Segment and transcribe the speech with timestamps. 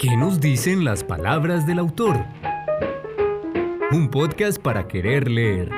[0.00, 2.24] ¿Qué nos dicen las palabras del autor?
[3.92, 5.68] Un podcast para querer leer.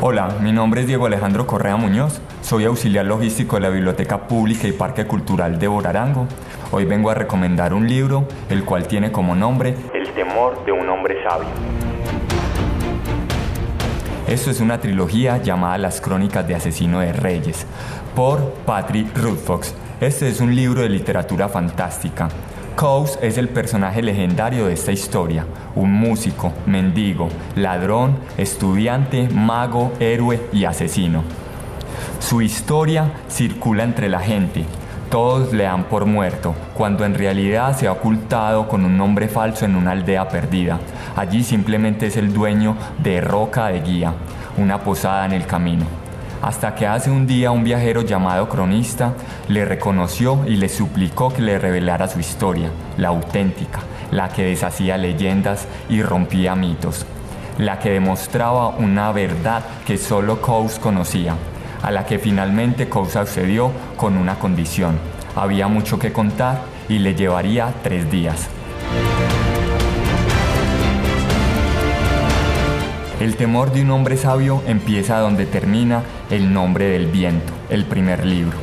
[0.00, 4.68] Hola, mi nombre es Diego Alejandro Correa Muñoz, soy auxiliar logístico de la Biblioteca Pública
[4.68, 6.28] y Parque Cultural de Borarango.
[6.70, 10.88] Hoy vengo a recomendar un libro, el cual tiene como nombre El temor de un
[10.88, 11.48] hombre sabio.
[14.32, 17.66] Esto es una trilogía llamada Las Crónicas de Asesino de Reyes,
[18.16, 19.74] por Patrick Rothfuss.
[20.00, 22.30] Este es un libro de literatura fantástica.
[22.74, 30.40] Coase es el personaje legendario de esta historia, un músico, mendigo, ladrón, estudiante, mago, héroe
[30.50, 31.24] y asesino.
[32.18, 34.64] Su historia circula entre la gente,
[35.12, 39.66] todos le dan por muerto, cuando en realidad se ha ocultado con un nombre falso
[39.66, 40.78] en una aldea perdida.
[41.14, 44.14] Allí simplemente es el dueño de Roca de Guía,
[44.56, 45.84] una posada en el camino.
[46.40, 49.12] Hasta que hace un día un viajero llamado cronista
[49.48, 53.80] le reconoció y le suplicó que le revelara su historia, la auténtica,
[54.12, 57.04] la que deshacía leyendas y rompía mitos,
[57.58, 61.36] la que demostraba una verdad que solo Coase conocía
[61.82, 64.98] a la que finalmente Coase accedió con una condición.
[65.34, 68.48] Había mucho que contar y le llevaría tres días.
[73.20, 78.26] El temor de un hombre sabio empieza donde termina El nombre del viento, el primer
[78.26, 78.58] libro,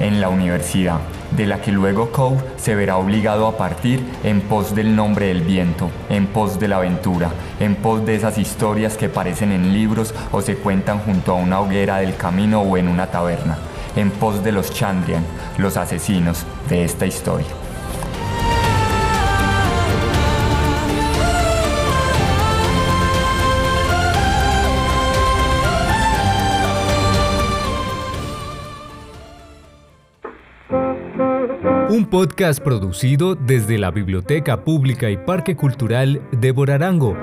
[0.00, 4.74] en la universidad de la que luego Coe se verá obligado a partir en pos
[4.74, 7.30] del nombre del viento, en pos de la aventura,
[7.60, 11.60] en pos de esas historias que aparecen en libros o se cuentan junto a una
[11.60, 13.58] hoguera del camino o en una taberna,
[13.96, 15.24] en pos de los Chandrian,
[15.58, 17.65] los asesinos de esta historia.
[31.88, 37.16] Un podcast producido desde la Biblioteca Pública y Parque Cultural de Borarango.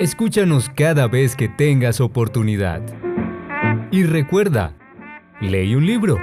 [0.00, 2.82] Escúchanos cada vez que tengas oportunidad.
[3.92, 4.74] Y recuerda,
[5.40, 6.18] lee un libro.